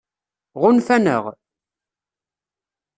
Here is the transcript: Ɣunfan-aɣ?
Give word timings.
Ɣunfan-aɣ? 0.61 1.25